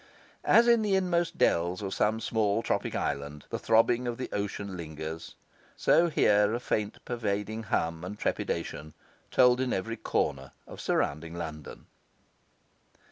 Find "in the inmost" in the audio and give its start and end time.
0.67-1.37